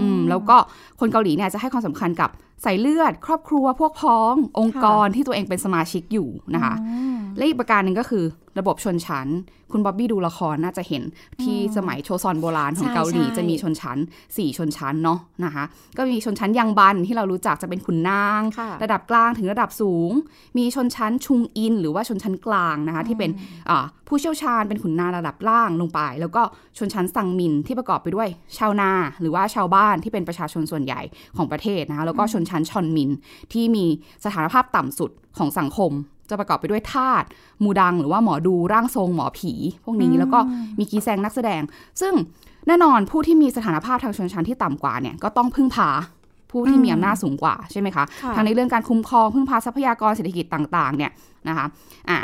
[0.00, 0.56] อืมแล้วก็
[1.00, 2.30] คนเกาหลีเนี่ยจะให้ความสำคัญกับ
[2.64, 8.24] สายเลือด ครอบครัวพวกพ้อง องค์กรที่ตัวเองเป็นสมาชิกอยู่นะคะอืมและอีกประการหนึ่งก็คือ
[8.58, 9.28] ระบบชนชั้น
[9.72, 11.02] คุณบ๊อบบี้ดูละครน่าจะเห็น
[11.42, 15.64] ที่สมัยโชซอนโบราณของใช่เกาหลีใช่จะมีชนชั้น 4 ชนชั้นเนาะนะคะ
[15.96, 20.10] ก็มีชนชั้นยังบันที่เรารู้จักจะเป็นขุนนางค่ะระดับกลางถึงระดับสูง
[20.58, 23.30] มีชนชั้นชุงอิน หรือว่าชนชั้นกลางนะคะ ที่เป็น
[23.70, 26.42] อ่าผู้เชี่ยวชาญเป็นขุนนางระดับล่างลงไป แล้วก็
[26.78, 28.28] ชนชั้นสังมินที่ประกอบไปด้วย
[28.58, 28.90] ชาวนา
[29.20, 31.00] หรือว่าชาวบ้านที่เป็นประชาชนส่วนใหญ่
[31.36, 33.10] ของประเทศนะคะแล้วก็ชนชั้นชอนมิน
[33.52, 33.84] ที่มี
[34.24, 35.92] สถานภาพต่ำสุดของสังคม
[36.30, 37.24] จะประกอบไปด้วยทาส
[37.64, 39.52] มูดังหรือว่าหมอดูร่างทรงหมอผี
[39.84, 40.38] พวกนี้แล้วก็
[40.78, 41.62] มีกีแซงนักแสดง
[42.00, 42.14] ซึ่ง
[42.66, 45.88] แน่นอนผู้ที่มีสถานภาพทางชนชั้นที่ต่ำกว่าเนี่ยก็ต้องพึ่งพา
[46.52, 51.12] ผู้ที่มีอำนาจสูงกว่าใช่ไหมคะค่ะทางในเรื่องการคุ้มครองพึ่งพาทรัพยากรเศรษฐกิจต่างๆ เนี่ย
[51.48, 51.66] นะคะ
[52.10, 52.18] อะ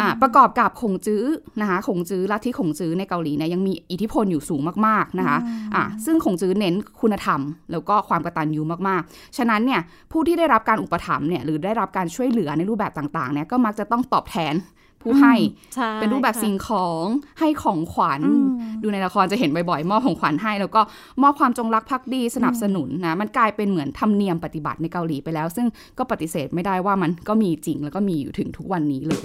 [0.00, 1.24] อะประกอบกับขงจื้อ
[1.60, 5.38] นะคะขงจื้อลัทธิขงจื้อในเกาหลีเนี่ยยังมีอิทธิพลอยู่สูงมากๆนะคะ
[5.74, 7.40] อะซึ่งขงจื้อเน้นคุณธรรม
[7.72, 9.80] แล้วก็ความกตัญญูมากๆ ฉะนั้นเนี่ย
[10.12, 14.54] ผู้ที่ได้รับการอุปถัมภ์เนี่ยหรือได้รับการช่วยเหลือในรูปแบบต่างๆเนี่ยก็มักจะต้องตอบแทน
[15.02, 15.34] ผู้ให้
[15.74, 17.04] ใช่เป็นรูปแบบค่ะสิ่งของ
[17.38, 18.46] ให้ของขวัญอืม
[18.82, 20.80] ดูในละครจะเห็นบ่อยๆมอบของขวัญให้ แล้วก็
[21.22, 25.66] มอบความจงรักภักดีสนับสนุนนะมันกลายเป็นเหมือนธรรมเนียมปฏิบัติในเกาหลีไปแล้ว ซึ่ง
[25.98, 29.24] ก็ปฏิเสธไม่ได้ว่ามันก็มีจริง แล้วก็มีอยู่ถึงทุกวันนี้เลย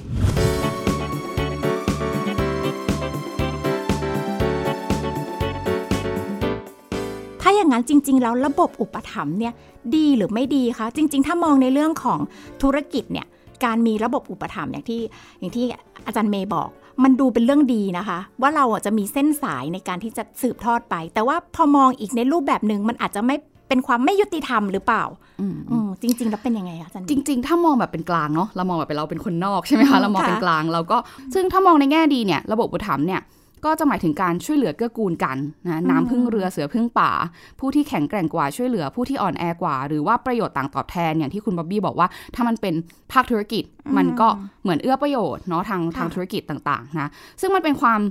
[7.49, 9.53] ถ้าอย่างนั้นจริง ๆ แล้วระบบอุปถัมภ์เนี่ย
[9.95, 12.19] ดีหรือไม่ดีคะจริง ๆ ถ้ามองในเรื่องของ
[12.61, 13.27] ธุรกิจเนี่ย
[13.65, 15.01] การมีระบบอุปถัมภ์อย่างที่
[15.39, 15.65] อย่างที่
[16.07, 16.69] อาจารย์เมย์บอก
[17.03, 23.35] มันดูเป็นเรื่องดีนะคะ ว่าเราอะจะมีเส้นสายในการที่จะสืบทอดไป แต่ว่าพอมองอีกในรูปแบบหนึ่งมันอาจจะไม่
[23.69, 25.03] เป็นความไม่ยุติธรรมหรือเปล่า
[25.41, 30.97] อืมอืมจริง ๆ แล้วเป็นยังไงคะอาจารย์เมย์จริง ๆ ถ้ามองแบบเป็นกลางเนาะเรามองแบบเป็นเราเป็นคนนอกใช่ไหมอืมค่ะเรามองเป็นกลางค่ะเราก็
[31.33, 33.21] ซึ่งถ้ามองในแง่ดีเนี่ยระบบอุปถัมภ์เนี่ย
[33.65, 37.11] ก็จะหมายถึงการช่วยเหลือเกื้อกูลกันนะน้ำพึ่งเรือเสือพึ่งป่า
[37.59, 42.73] ผู้ที่แข็งแกร่งกว่าช่วยเหลือผู้ที่อ่อนแอกว่า หรือว่าประโยชน์ต่างตอบแทนอย่างที่คุณบ๊อบบี้บอกว่า ถ้ามันเป็น
[43.11, 43.63] ภาคธุรกิจ
[43.97, 44.27] มันก็
[44.63, 47.09] เหมือนเอื้อประโยชน์เนาะทางทางธุรกิจต่างๆนะ
[47.41, 48.01] ซึ่งมันเป็นความ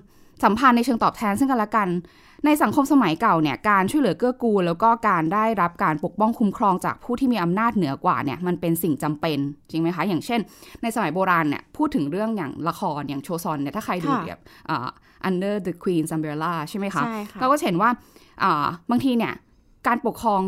[0.44, 1.88] สัมพันธ์ในเชิงตอบแทนซึ่งกันและกัน
[2.46, 9.38] ในสังคมสมัยเก่าเนี่ยการช่วยเหลือเกื้อกูล แล้วก็การได้รับการปกป้องคุ้มครองจากผู้ที่มีอำนาจเหนือกว่าเนี่ยมันเป็นสิ่งจำเป็น
[9.70, 10.40] จริงไหมคะ อย่างเช่น
[10.82, 14.88] ในสมัยโบราณเนี่ยพูดถึงเรื่องอย่างละครอย่างโชซอนเนี่ยถ้าใครดูค่ะแบบอ่า
[15.28, 17.90] under the queen's umbrella ใช่ไหมคะใช่ค่ะเราก็จะเห็นว่า
[18.42, 19.32] อ่าบางทีเนี่ย
[19.86, 20.42] การปกครอง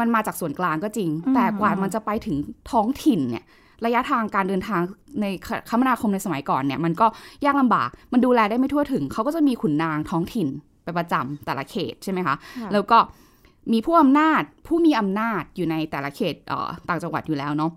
[0.00, 2.36] มันมาจากส่วนกลางก็จริงอืมแต่กว่ามันจะไปถึง
[2.70, 3.44] ท้องถิ่นเนี่ย
[3.84, 4.80] ระยะทางการเดินทาง
[5.20, 7.06] ในคคมนาคมในสมัยก่อนเนี่ยมันก็
[7.44, 10.48] ยากลำบาก มันดูแลได้ไม่ทั่วถึง เขาก็จะมีขุนนางท้องถิ่น
[10.84, 12.98] ไปประจำแต่ละเขตใช่ไหมคะค่ะแล้วก็
[13.72, 17.70] มีผู้อำนาจผู้มีอำนาจอยู่ในแต่ละเขตเอ่อต่างจังหวัดอยู่แล้วเนาะ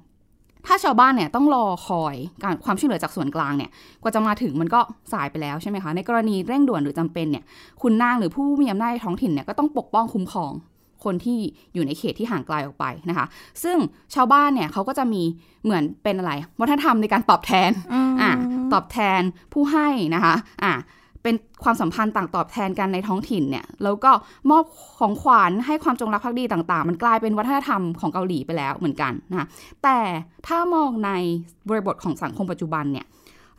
[0.65, 3.69] ถ้าชาวบ้านเนี่ยต้องรอคอยการความช่วยเหลือจากส่วนกลางเนี่ย
[4.01, 4.79] กว่าจะมาถึงมันก็
[5.13, 7.43] สายไปแล้วใช่ไหมคะ ในกรณีเร่งด่วนหรือจำเป็นเนี่ย
[7.81, 10.53] คุณนางหรือผู้มีอำนาจท้องถิ่นเนี่ยก็ต้องปกป้องคุ้มครอง
[11.03, 11.39] คนที่
[11.73, 13.25] อยู่ในเขตที่ห่างไกลออกไปนะคะ
[13.63, 13.77] ซึ่ง
[14.15, 15.21] ชาวบ้านเนี่ยเขาก็จะมี
[15.63, 17.71] เหมือนเป็นอะไร วัฒนธรรมในการตอบแทน
[18.21, 18.31] อะ
[18.73, 19.21] ตอบแทน
[19.53, 20.73] ผู้ให้นะคะ อะ
[21.23, 24.11] เป็นความสัมพันธ์ต่างตอบแทนกันในท้องถิ่นเนี่ย แล้วก็
[24.49, 24.63] มอบ
[24.99, 29.47] ของขวัญให้ความจงรักภักดีต่างๆ มันกลายเป็นวัฒนธรรมของเกาหลีไปแล้วเหมือนกันนะ
[29.83, 29.97] แต่
[30.47, 31.11] ถ้ามองใน
[31.69, 33.05] บริบทของสังคมปัจจุบันเนี่ย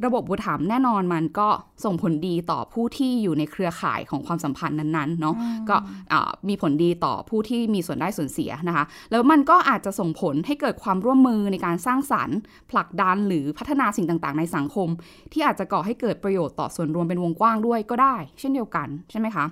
[0.05, 1.49] ระบบบุถามแน่นอนมันก็
[1.85, 5.35] ส่งผลดีต่อผู้ที่อยู่ในเครือข่ายของความสัมพันธ์นั้นๆเนาะ
[5.69, 5.77] ก็
[6.13, 12.39] อ่ามีผลดีต่อผู้ที่มีส่วนได้ส่วนเสียนะคะ แล้วมันก็อาจจะส่งผลให้เกิดความร่วมมือในการสร้างสรรค์
[12.71, 14.89] ผลักดันหรือพัฒนาสิ่งต่างๆ ในสังคม
[15.33, 19.45] ที่อาจจะก่อให้เกิดประโยชน์ต่อส่วนรวมเป็นวงกว้างด้วยก็ได้ เช่นเดียวกันใช่ไหมคะ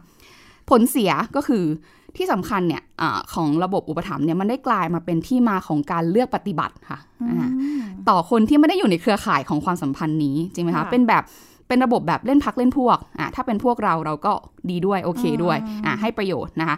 [0.71, 1.65] ผลเสียก็คือ
[2.17, 7.49] ที่สำคัญเนี่ยอาของระบบอุปถัมภ์เนี่ยมันได้กลายมาเป็นที่มาของการเลือกปฏิบัติค่ะอ่า
[8.09, 11.25] ต่อคนที่ไม่ได้อยู่ในเครือข่ายของความสัมพันธ์นี้จริงไหมคะค่ะเป็นแบบ
[11.69, 14.33] เป็นระบบแบบเล่นพักเล่นพวกอะถ้าเป็นพวกเราเราก็
[14.71, 16.77] ดีด้วยโอเคด้วยอะให้ประโยชน์นะคะ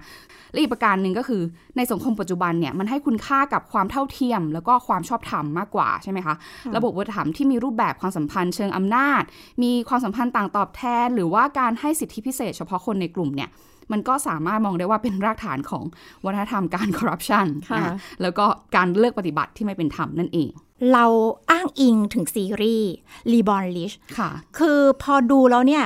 [0.53, 1.43] และอีกประการหนึ่งก็คือ
[1.77, 6.35] ในสังคมปัจจุบันเนี่ยมันให้คุณค่ากับความเท่าเทียม แล้วก็ความชอบธรรมมากกว่าใช่ไหมคะ
[6.77, 9.23] ระบบอุปถัมภ์ที่มีรูปแบบความสัมพันธ์เชิงอำนาจ
[9.63, 13.49] มีความสัมพันธ์ต่างตอบแทน หรือว่าการให้สิทธิพิเศษเฉพาะคนในกลุ่มเนี่ย
[13.93, 15.85] มันก็สามารถมองได้ว่าเป็นรากฐานของ
[16.25, 17.85] วัฒนธรรมการคอร์รัปชันค่ะ
[18.23, 18.45] แล้วก็
[18.77, 20.51] การเลือกปฏิบัติที่ไม่เป็นธรรมนั่นเอง
[20.93, 21.07] เรา
[21.51, 22.93] อ้างอิงถึงซีรีส์
[23.33, 25.85] รีบอนลิชค่ะ คือพอดูแล้วเนี่ย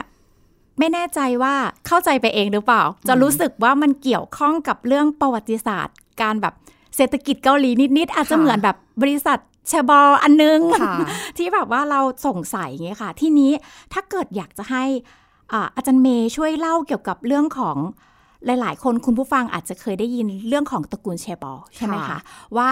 [0.79, 1.55] ไม่แน่ใจว่า
[1.87, 6.55] เข้าใจไปเองหรือเปล่า จะรู้สึกว่ามันเกี่ยวข้องกับเรื่องประวัติศาสตร์ การแบบ
[6.97, 9.39] เศรษฐกิจเกาหลีนิด ๆ อาจจะค่ะเหมือนแบบบริษัท
[9.69, 10.95] แชร์บอลอันนึงค่ะ
[11.37, 13.53] ที่แบบว่าเราสงสัยไงค่ะ ทีนี้
[13.93, 14.85] ถ้าเกิดอยากจะให้
[15.53, 17.77] อ่าอาจารย์เมย์ช่วยเล่าเกี่ยวกับเรื่องของ
[18.47, 22.19] หลาย ๆ คนคุณผู้ฟังอาจจะเคยได้ยินเรื่องของตระกูลแชร์บอลใช่ไหมคะค่ะ
[22.57, 22.71] ว่า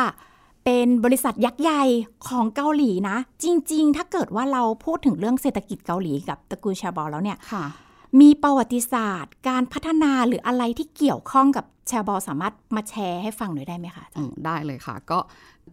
[0.64, 1.82] เป็นบริษัทยักษ์ใหญ่
[2.28, 7.64] ของเกาหลีนะ จริง ๆ ถ้าเกิดว่าเราพูดถึงเรื่องเศรษฐกิจเกาหลีกับตระกูลแชร์บอลแล้วเนี่ยค่ะ
[8.20, 15.18] มีประวัติศาสตร์ การพัฒนาหรืออะไรที่เกี่ยวข้องกับแชร์บอลสามารถมาแชร์ให้ฟังหน่อยได้ไหมคะอืมได้เลยค่ะ ก็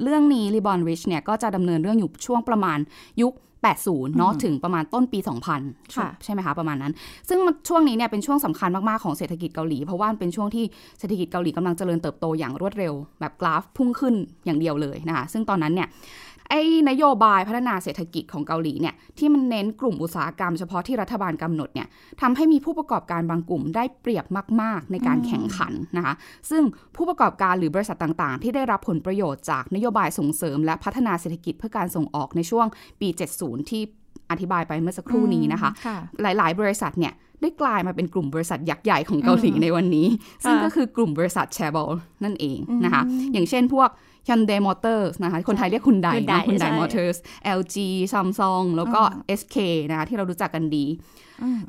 [0.04, 2.80] เรื่องนี้รีบอนริชเนี่ยก็จะดำเนินเรื่องอยู่ช่วงประมาณ
[3.22, 3.34] ยุค
[3.64, 5.20] 80 เนาะถึงประมาณต้นปี
[5.58, 6.94] 2000ค่ะใช่ไหมคะประมาณนั้น
[7.30, 10.66] ซึ่งมันช่วงนี้เนี่ยเป็นช่วงสำคัญมาก ๆ ของเศรษฐกิจเกาหลี เพราะว่ามันเป็นช่วงที่
[11.00, 15.88] เศรษฐกิจเกาหลีกำลังเจริญเติบโตอย่างรวดเร็ว แบบกราฟพุ่งขึ้นอย่างเดียวเลยนะคะซึ่งตอนนั้นเนี่ย
[16.52, 21.88] ไอ้นโยบายพัฒนาเศรษฐกิจของเกาหลีเนี่ยที่มันเน้นกลุ่มอุตสาหกรรมเฉพาะที่รัฐบาลกำหนดเนี่ย
[22.22, 24.26] ทำให้มีผู้ประกอบการบางกลุ่มได้เปรียบ
[24.62, 26.14] มาก ๆ ในการแข่งขันนะคะ
[26.50, 26.64] ซึ่ง
[26.96, 32.66] ผู้ประกอบการหรือบริษัทต่าง ๆ ที่ได้รับผลประโยชน์จากนโยบายส่งเสริม และพัฒนาเศรษฐกิจเพื่อการส่งออกในช่วง
[33.02, 33.08] ปี
[33.40, 33.82] 70 ที่
[34.32, 40.08] อธิบายไปเมื่อสักครู่นี้นะคะค่ะหลาย ๆ บริษัทเนี่ยได้กลายมาเป็นกลุ่มบริษัทยักษ์ใหญ่ของเกาหลีในวันนี้
[40.44, 41.92] ซึ่งก็คือกลุ่มบริษัทแชร์บอล
[42.24, 43.02] นั่นเองนะคะ
[43.34, 43.90] อย่างเช่นพวก
[44.28, 47.18] Hyundai Motors นะคะ คนไทยเรียกคุณได Hyundai นะคุณไดใช่ Motors
[47.60, 47.78] LG
[48.14, 49.02] Samsung แล้วก็
[49.40, 49.58] SK
[49.90, 50.86] นะคะที่เรารู้จักกันดี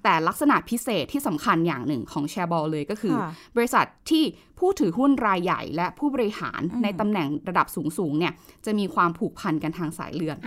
[0.02, 4.24] แต่ลักษณะพิเศษที่สำคัญอย่างหนึ่งของแชร์บอลเลยก็คือค่ะบริษัทที่
[4.62, 7.66] ผู้ถือหุ้นรายใหญ่และผู้บริหารในตำแหน่งระดับ
[7.98, 8.32] สูงๆเนี่ย
[8.64, 10.38] จะมีความผูกพันกันทางสายเลือด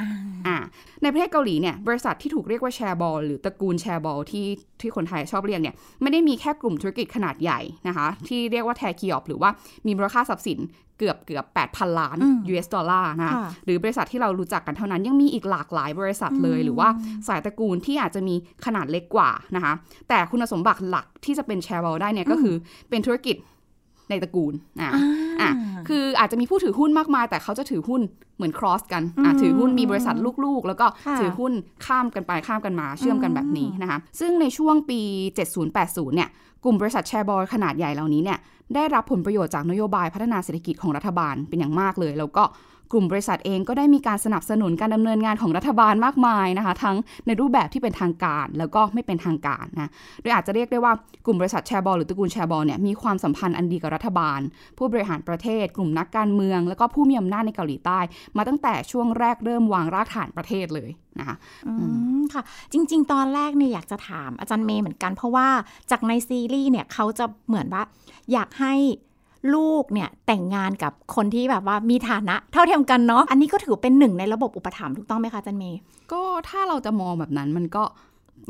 [0.47, 0.57] อ่า
[1.01, 4.45] ในประเทศเกาหลีเนี่ยบริษัทที่ถูกเรียกว่าแชร์บอลหรือตระกูลแชร์บอลที่
[4.81, 9.49] ที่คนไทยชอบเรียกเนี่ยไม่ได้มีแค่กลุ่มธุรกิจขนาดใหญ่นะคะที่เรียกว่า대기업หรือว่า
[9.85, 10.59] มีมูลค่าทรัพย์สิน
[10.99, 12.17] เกือบเกือบ8,000 ล้าน
[12.51, 16.87] US ดอลลาร์นะคะค่ะหรือบริษัทที่เรารู้จักกันเท่านั้นยังมีอีกหลากหลายบริษัทเลยหรือว่า
[17.27, 19.73] สายตระกูลที่อาจจะมีขนาดเล็กกว่านะคะ
[20.09, 22.55] แต่คุณสมบัติหลักที่จะเป็นแชร์บอลได้เนี่ยก็คือ
[22.89, 23.35] เป็นธุรกิจ
[24.09, 24.89] ในตระกูลอ่า
[25.41, 25.51] อะ
[25.87, 28.01] คืออาจจะมีผู้ถือหุ้นมากมาย แต่เขาจะถือหุ้น
[28.37, 30.15] เหมือน cross กันอะถือหุ้นมีบริษัท
[30.45, 31.53] ลูกๆ แล้วก็ค่ะถือหุ้น
[31.85, 34.99] ข้ามกันไปข้ามกันมาเชื่อมกันแบบนี้นะคะซึ่งในช่วงปี
[35.57, 36.29] 70-80 เนี่ย
[36.63, 38.39] กลุ่มบริษัทแชร์บอลขนาดใหญ่เหล่านี้เนี่ย
[38.75, 42.43] ได้รับผลประโยชน์จากนโยบายพัฒนาเศรษฐกิจของรัฐบาลเป็นอย่างมากเลย แล้วก็
[42.91, 46.95] กลุ่มบริษัทเองก็ได้มีการสนับสนุนการดำเนินงานของรัฐบาลมากมายนะคะ ทั้ง
[47.25, 49.89] ในรูปแบบที่เป็นทางการแล้วก็ไม่เป็นทางการนะ
[50.21, 50.93] โดยอาจจะเรียกได้ว่า
[51.25, 54.39] กลุ่มบริษัทแชร์บอลหรือตระกูลแชร์บอลเนี่ยมีความสัมพันธ์อันดีกับรัฐบาล
[54.77, 57.99] ผู้บริหารประเทศ กลุ่มนักการเมือง แล้วก็ผู้มีอำนาจในเกาหลีใต้
[58.37, 61.35] มาตั้งแต่ช่วงแรกเริ่มวางรากฐานประเทศเลยนะคะ
[61.67, 61.73] อื
[62.19, 62.43] มค่ะ
[62.73, 65.47] จริง ๆ ตอนแรกเนี่ยอยากจะถามอาจารย์เมย์เหมือนกัน เพราะว่า
[65.91, 67.83] จากในซีรีส์เนี่ยเขาจะเหมือนว่า
[68.33, 68.73] อยากให้
[69.53, 75.79] ลูกเนี่ยแต่งงานกับคนที่แบบว่ามีฐานะ เท่าเทียมกันเนาะอันนี้ก็ถือเป็นหนึ่งในระบบอุปถัมภ์ถูกต้องไหมคะอาจารย์เมย์
[76.11, 77.83] ก็ถ้าเราจะมองแบบนั้นมันก็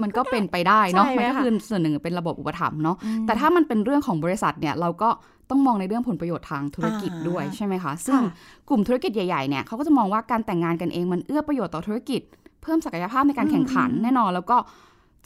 [0.01, 5.09] มันก็เป็นไปได้เนาะใช่ไหมมันก็คะคือส่วนหนึ่งเป็นระบบอุปถัมภ์เนาะแต่ถ้ามันเป็นเรื่องของบริษัทเนี่ยเราก็
[5.49, 8.31] ต้องมองในเรื่องผลประโยชน์ทางธุรกิจอ่าด้วยใช่ไหมคะ ซึ่งค่ะ
[8.69, 12.21] กลุ่มธุรกิจใหญ่ๆเนี่ยเขาก็จะมองว่าการแต่งงานกันเองมันเอื้อประโยชน์ต่อธุรกิจ
[12.61, 14.57] เพิ่มศักยภาพในการแข่งขันแน่นอนแล้วก็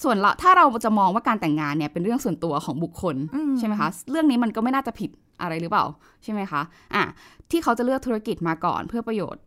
[0.03, 5.09] ส่วนละถ้าเราจะมองว่าการแต่งงานเนี่ยเป็นเรื่องส่วนตัวของบุคคลอืมใช่ไหมคะ เรื่องนี้มันก็ไม่น่าจะผิด
[5.41, 5.85] อะไรหรือเปล่า
[6.23, 6.61] ใช่ไหมคะ
[6.95, 7.03] อะ
[7.51, 9.43] ที่เขาจะเลือกธุรกิจมาก่อนเพื่อประโยชน์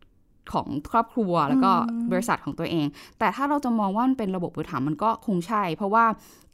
[0.53, 1.71] ของครอบครัวแล้วก็
[2.11, 2.85] บริษัทของตัวเอง
[3.19, 6.05] แต่ถ้าเราจะมองว่ามันเป็นระบบอุปถัมภ์มันก็คงใช่ เพราะว่า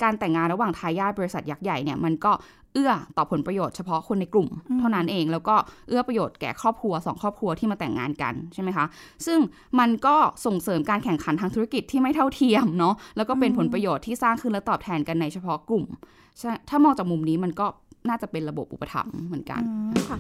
[0.04, 2.32] การแต่งงานระหว่างทายาทบริษัทยักษ์ใหญ่เนี่ยมันก็
[2.74, 5.56] เอื้อต่อผลประโยชน์เฉพาะคนในกลุ่ม เท่านั้นเองแล้วก็
[5.88, 8.86] เอื้อประโยชน์แก่ครอบครัวสองครอบครัวที่มาแต่งงานกันใช่ไหมคะ
[9.26, 9.40] ซึ่ง
[9.80, 15.86] มันก็ส่งเสริมการแข่งขันทางธุรกิจที่ไม่เท่าเทียมเนาะแล้วก็เป็นผลประโยชน์ที่สร้างขึ้นและตอบแทนกันในเฉพาะกลุ่ม
[16.40, 17.66] ใช่ถ้ามองจากมุมนี้มันก็
[18.10, 19.62] น่าจะเป็นระบบอุปถัมภ์เหมือนกัน
[20.10, 20.18] ค่ะ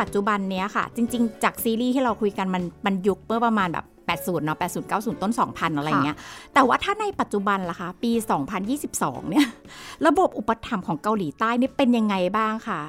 [0.00, 6.16] ปัจจุบันเนี้ยค่ะ จริง ๆ จากซีรีส์ที่เราคุยกันมันมันยุคเมื่อประมาณแบบ 80เนาะ80 90 ต้น 2000 อะไรเงี้ย
[6.54, 8.12] แต่ว่าถ้าในปัจจุบันล่ะคะ ปี
[8.70, 9.46] 2022 เนี่ย
[10.06, 12.80] ระบบอุปถัมภ์ของเกาหลีใต้นี่เป็นยังไงบ้างคะ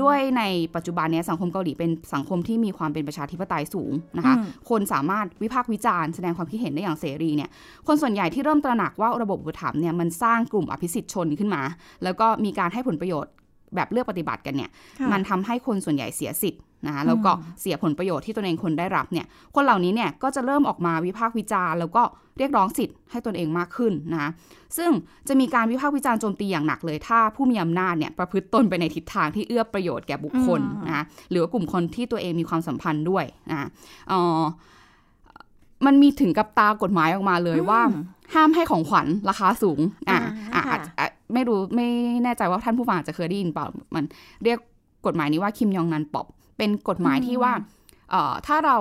[0.00, 0.42] ด้วยใน
[0.74, 7.50] ปัจจุบันเนี้ยสังคมเกาหลีเป็นสังคมที่มีความเป็นประชาธิปไตยสูงนะคะอืมคนสามารถวิพากษ์วิจารณ์แสดงความคิดเห็นได้อย่างเสรีเนี่ย
[7.86, 11.62] คนส่วนใหญ่ที่เริ่มตระหนักว่าระบบอุปถัมภ์เนี่ยมันสร้างกลุ่มอภิสิทธิ์ชนขึ้นมา
[12.04, 13.32] แล้วก็มีการให้ผลประโยชน์
[13.74, 22.02] แบบเลือกปฏิบัติกันเนี่ยค่ะมันทำให้คนส่วนใหญ่เสียสิทธิ์ นะคะแล้วก็เสียผลประโยชน์ที่ตนเองคนได้รับเนี่ยคนเหล่านี้เนี่ยก็จะเริ่มออกมาวิพากษ์วิจารณ์แล้วก็
[22.38, 24.30] เรียกร้องสิทธิ์ให้ตนเองมากขึ้นนะคะ
[24.76, 24.90] ซึ่ง
[25.28, 33.68] จะมีการวิพากษ์วิจารณ์โจมตีอย่างหนักเลย ถ้าผู้มีอำนาจเนี่ยประพฤติตนไปในทิศทางที่เอื้อประโยชน์แก่บุคคลนะคะหรือว่ากลุ่มคนที่ตัวเองมีความสัมพันธ์ด้วยนะคะ
[34.08, 34.42] เอ่อ
[35.86, 37.80] มันมีถึงกับตากฎหมายออกมาเลยว่า
[38.34, 40.18] ห้ามให้ของขวัญราคาสูงอะ
[40.54, 41.88] อ่าอะค่ะอาจจะอะไม่รู้ไม่
[42.24, 44.04] แน่ใจว่าท่านผู้ฟังอาจจะเคยได้ยินเปล่ามัน
[44.44, 44.58] เรียก
[45.06, 46.26] กฎหมายนี้ว่า김영란법
[46.58, 47.52] เป็นกฎหมายที่ว่า
[48.10, 48.76] เอ่อถ้าเรา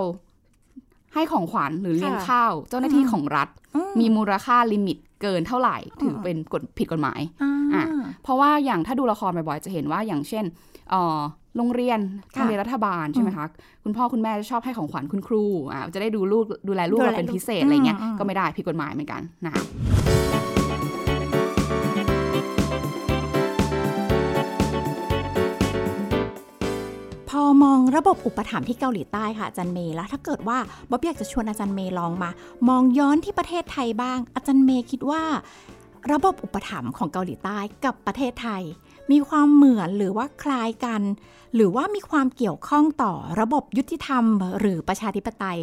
[1.14, 7.86] ให้ของขวัญหรือเลี้ยงค่ะข้าว เจ้าหน้าที่ของรัฐอืมมีมูลค่า limit เกินเท่าไหร่ ถือเป็นกฎผิดกฎหมายอ่าอะ
[8.24, 10.46] เพราะว่าอย่างถ้าดูละครบ่อยๆจะเห็นว่าอย่างเช่น
[10.90, 11.20] เอ่อ
[11.58, 12.00] โรงเรียน
[12.36, 13.46] ค่ะโรงเรียนรัฐบาลใช่ไหมคะ
[13.84, 19.64] คุณพ่อคุณแม่จะชอบให้ของขวัญคุณครูอ่าจะได้ดูลูกดูแลลูกดูแลเราเป็นลูกพิเศษอะไรเงี้ยอืมอืมก็ไม่ได้ผิดกฎหมายเหมือนกันนะคะ
[27.42, 30.58] อมองระบบอุปถัมภ์ที่เกาหลีใต้ค่ะอาจารย์เมย์แล้วถ้าเกิดว่า
[30.90, 32.30] บ๊อบอยากจะชวนอาจารย์เมย์ลองมา
[32.70, 35.24] มองย้อนที่ประเทศไทยบ้าง อาจารย์เมย์คิดว่า
[36.12, 38.64] ระบบอุปถัมภ์ของเกาหลีใต้กับประเทศไทย
[39.12, 41.02] มีความเหมือนหรือว่าคล้ายกัน
[41.56, 44.24] หรือว่ามีความเกี่ยวข้องต่อระบบยุติธรรม
[44.60, 45.60] หรือประชาธิปไตย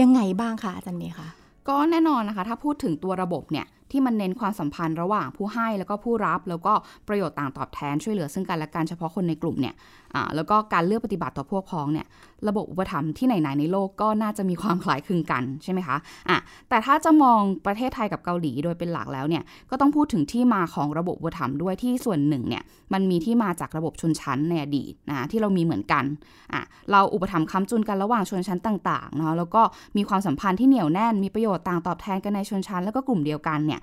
[0.00, 1.28] ยังไงบ้างคะอาจารย์เมย์คะ
[1.68, 6.72] ก็แน่นอนนะคะ ถ้าพูดถึงตัวระบบเนี่ย ที่มันเน้นความสัมพันธ์ระหว่างผู้ให้แล้วก็ผู้รับ แล้วก็
[7.08, 9.74] ประโยชน์ต่างตอบแทนช่วยเหลือซึ่งกันและกันเฉพาะคนในกลุ่มเนี่ย
[10.14, 12.06] อ่าแล้วก็การเลือกปฏิบัติต่อพวกพ้องเนี่ย
[12.48, 15.96] ระบบอุปถัมภ์ที่ไหนๆในโลกก็น่าจะมีความคล้ายคลึงกันใช่ไหมคะ
[16.28, 26.04] อะแต่ถ้าจะมองประเทศไทยกับเกาหลีโดยเป็นหลักแล้วเนี่ยก็ต้องพูดถึงที่มาของระบบอุปถัมภ์ด้วยที่ส่วนหนึ่งเนี่ยมันมีที่มาจากระบบชนชั้นในอดีตนะที่เรามีเหมือนกัน
[26.52, 29.62] อะเราอุปถัมภ์ค้ำจุนกันระหว่างชนชั้นต่างๆเนาะแล้วก็
[29.96, 33.77] มีความสัมพันธ์ที่เหนียวแน่นมีประโยชน์ต่างตอบแทนกันในชนชั้นแล้วก็กลุ่มเดียวกันเนี่ย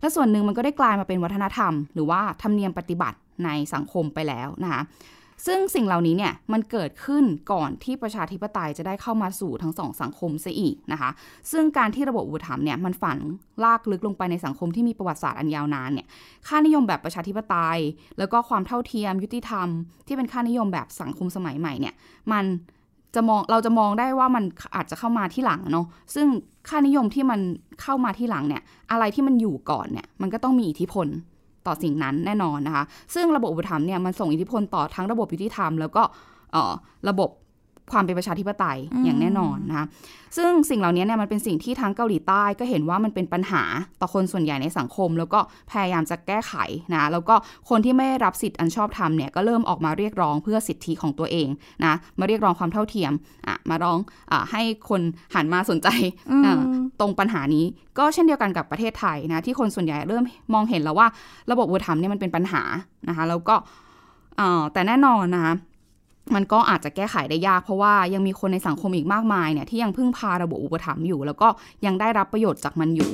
[0.00, 4.82] และส่วนหนึ่งมันก็ได้กลายมาเป็นวัฒนธรรม หรือว่าธรรมเนียมปฏิบัติในสังคมไปแล้วนะคะ
[5.46, 11.10] ซึ่งสิ่งเหล่านี้เนี่ยมันเกิดขึ้นก่อนที่ประชาธิปไตยจะได้เข้ามาสู่ทั้งสองสังคมซะอีกนะคะ
[11.52, 13.18] ซึ่งการที่ระบบอุปถัมภ์เนี่ยมันฝัง
[13.64, 16.06] ลากลึกลงไปในสังคมที่มีประวัติศาสตร์อันยาวนานเนี่ย
[16.48, 17.78] ค่านิยมแบบประชาธิปไตย
[18.18, 19.68] แล้วก็ความเท่าเทียมยุติธรรม
[20.06, 21.94] ที่เป็นค่านิยมแบบสังคมสมัยใหม่เนี่ย
[22.32, 22.44] มัน
[23.14, 24.44] จะมองเราจะมองได้ว่ามัน
[24.76, 26.26] อาจจะเข้ามาที่หลังเนาะซึ่ง
[26.68, 27.40] ค่านิยมที่มัน
[27.82, 31.06] เข้ามาที่หลังเนี่ยอะไรที่มันอยู่ก่อนเนี่ยมันก็ต้องมีอิทธิพล
[31.66, 36.02] ต่อสิ่งนั้นแน่นอนนะคะ ซึ่งระบบอุปถัมภ์เนี่ยมันส่งอิทธิพลต่อทั้งระบบยุติธรรมแล้วก็
[36.52, 36.72] เออ
[37.08, 37.30] ระบบ
[37.92, 39.86] ความเป็นประชาธิปไตยอืมอย่างแน่นอนนะคะ
[40.36, 43.62] ซึ่งสิ่งเหล่านี้เนี่ยมันเป็นสิ่งที่ทั้งเกาหลีใต้ก็เห็นว่ามันเป็นปัญหา
[44.00, 46.54] ต่อคนส่วนใหญ่ในสังคม แล้วก็พยายามจะแก้ไข
[46.94, 47.34] นะแล้วก็
[47.70, 51.48] คนที่ไม่ได้รับสิทธิ์อันชอบธรรมเนี่ยก็เริ่มออกมาเรียกร้องเพื่อสิทธิของตัวเอง
[51.84, 53.12] นะมาเรียกร้องความเท่าเทียม
[53.46, 53.98] อะมาร้อง
[54.32, 55.00] อะให้คน
[55.34, 55.88] หันมาสนใจ
[56.44, 56.60] อ่า
[57.00, 57.64] ตรงปัญหานี้
[57.98, 60.24] ก็เช่นเดียวกันกับประเทศไทยนะที่คนส่วนใหญ่เริ่ม
[60.54, 61.06] มองเห็นแล้วว่า
[61.50, 62.62] ระบบอุปถัมภ์เนี่ยมันเป็นปัญหา
[63.08, 63.54] นะคะแล้วก็
[64.36, 65.54] เอ่อแต่แน่นอนนะคะ
[66.34, 71.48] มันก็อาจจะแก้ไขได้ยากเพราะว่ายังมีคนในสังคมอีกมากมายเนี่ยที่ยังพึ่งพาระบบอุปถัมภ์อยู่ แล้วก็
[71.86, 73.10] ยังได้รับประโยชน์จากมันอยู่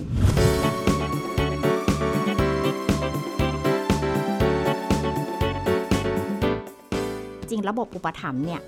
[7.50, 8.61] จริงระบบอุปถัมภ์เนี่ย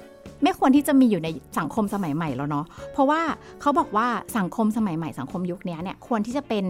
[0.42, 3.20] ไม่ควรที่จะมีอยู่ในสังคมสมัยใหม่แล้วเนาะเพราะว่า
[3.61, 4.06] เขาบอกว่า
[4.38, 6.64] สังคมสมัยใหม่สังคมยุคนี้เนี่ยควรที่จะเป็น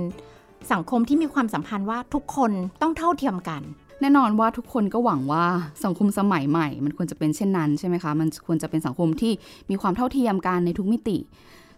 [0.72, 2.50] สังคมที่มีความสัมพันธ์ว่าทุกคน
[2.82, 3.62] ต้องเท่าเทียมกัน
[4.00, 5.44] แน่นอนว่าทุกคนก็หวังว่า
[5.84, 9.32] สังคมสมัยใหม่ มันควรจะเป็นเช่นนั้นใช่ไหมคะ มันควรจะเป็นสังคมที่
[9.70, 11.18] มีความเท่าเทียมกันในทุกมิติ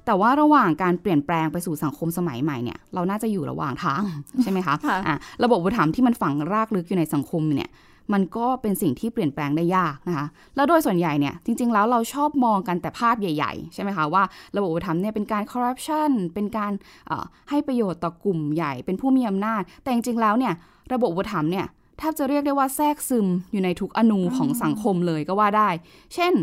[0.07, 4.03] แต่ว่าระหว่างการเปลี่ยนแปลงไปสู่สังคมสมัยใหม่เนี่ย เราน่าจะอยู่ระหว่างทาง
[4.43, 7.71] ใช่ไหมคะค่ะอะระบบอุปถัมภ์ที่มันฝังรากลึกอยู่ในสังคมเนี่ย
[8.13, 14.23] มันก็เป็นสิ่งที่เปลี่ยนแปลงได้ยากนะคะ แล้วโดยส่วนใหญ่เนี่ย จริง ๆ แล้วเราชอบมองกันแต่ภาพใหญ่ ๆ ใช่ไหมคะ ว่า
[14.57, 16.73] ระบบอุปถัมภ์เนี่ยเป็นการคอร์รัปชันเป็นการ
[17.07, 20.55] เอ่อให้ประโยชน์ต่อกลุ่มใหญ่ เป็นผู้มีอำนาจ แต่จริง ๆ แล้วเนี่ย
[20.93, 21.67] ระบบอุปถัมภ์เนี่ย
[22.01, 25.69] แทบจะเรียกได้ว่าแทรกซึมอยู่ในทุกอนูของสังคมเลยก็ว่าได้
[26.15, 26.35] เช่น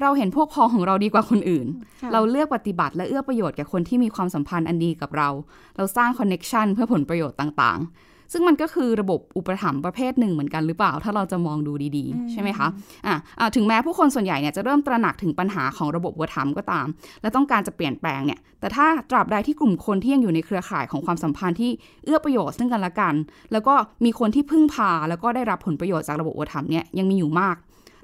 [0.00, 1.66] เราเห็นพวกพ้องของเราดีกว่าคนอื่น
[2.12, 5.28] เราเลือกปฏิบัติและเอื้อประโยชน์แก่คนที่มีความสัมพันธ์อันดีกับเรา
[5.76, 12.68] เราสร้างคอนเน็ชันเพื่อผลประโยชน์ต่างๆ ซึ่งมันก็คือระบบอุปถัมภ์ประเภทหนึ่งเหมือนกันหรือเปล่า ถ้าเราจะมองดูดีๆ ใช่ไหมคะ
[13.06, 16.86] อะอะถึงแม้ผู้คนส่วนใหญ่เนี่ยจะเริ่มตระหนักถึงปัญหาของระบบอุปถัมภ์ก็ตาม
[17.22, 21.70] และต้องการจะเปลี่ยนแปลงเนี่ย แต่ถ้าตราบใดที่กลุ่มคนที่ยังอยู่ในเครือข่ายของความสัมพันธ์ที่
[22.04, 23.14] เอื้อประโยชน์ซึ่งกันและกัน
[23.52, 27.56] แล้วก็มีคนที่พึ่งพา แล้วก็ได้รับผลประโยชน์จากระบบอุปถัมภ์เนี่ยยังมีอยู่มาก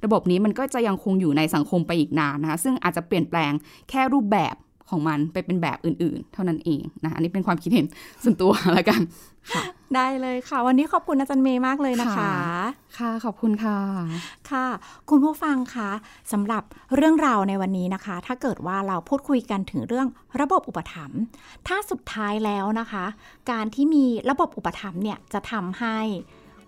[0.04, 3.52] ระบบนี้มันก็จะยังคงอยู่ในสังคมไปอีกนานนะคะ ซึ่งอาจจะเปลี่ยนแปลง
[3.90, 4.54] แค่รูปแบบ
[4.92, 7.86] ของมันไปเป็นแบบอื่นๆ เท่านั้นเองนะคะอันนี้เป็นความคิดเห็น
[8.22, 9.00] ส่วนตัวแล้วกัน
[9.94, 12.32] ได้เลยค่ะ วันนี้ขอบคุณอาจารย์เมย์มากเลยนะคะค่ะ
[12.98, 13.78] ค่ะขอบคุณค่ะ
[14.50, 14.66] ค่ะ
[15.10, 15.90] คุณผู้ฟังคะ
[16.32, 16.62] สำหรับ
[16.96, 20.06] เรื่องราวในวันนี้นะคะ ถ้าเกิดว่าเราพูดคุยกันถึงเรื่อง
[20.40, 21.20] ระบบอุปถัมภ์
[21.66, 23.04] ถ้าสุดท้ายแล้วนะคะ
[23.50, 25.98] การที่มีระบบอุปถัมภ์เนี่ยจะทำให้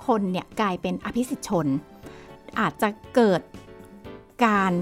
[0.06, 1.66] คนเนี่ยกลายเป็นอภิสิทธิชน
[2.60, 3.40] อาจจะเกิด
[4.46, 4.72] การ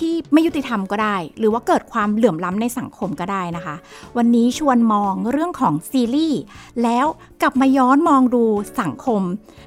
[0.00, 3.74] ที่ไม่ยุติธรรมก็ได้ หรือว่าเกิดความเหลื่อมล้ำในสังคมก็ได้นะคะ
[4.16, 6.40] วันนี้ชวนมองเรื่องของซีรีส์
[6.82, 7.06] แล้ว
[7.42, 8.44] กลับมาย้อนมองดู
[8.80, 9.22] สังคม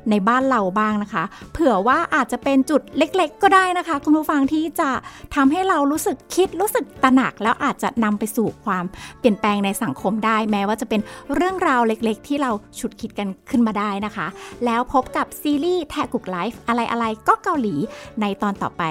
[0.10, 4.89] ในบ้านเราบ้างนะคะ เผื่อว่าอาจจะเป็นจุดเล็กๆ ก็ได้นะคะ คุณผู้ฟังที่จะ
[5.36, 8.86] ทำให้เรารู้สึกคิดรู้สึกตระหนัก แล้วอาจจะนำไปสู่ความ
[9.20, 11.02] เปลี่ยนแปลงในสังคมได้ แม้ว่าจะเป็น
[11.36, 14.28] เรื่องราวเล็กๆ ที่เราฉุดคิดกันขึ้นมาได้นะคะ
[14.65, 17.76] แล้วพบกับซีรีส์แทกุกไลฟ์อะไรๆก็เกาหลี
[18.22, 18.84] ในตอนต่อไป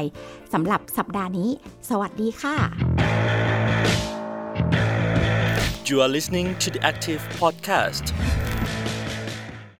[0.52, 1.50] สำหรับสัปดาห์นี้
[1.90, 2.56] สวัสดีค่ะ
[5.88, 8.04] You are listening to the Active Podcast.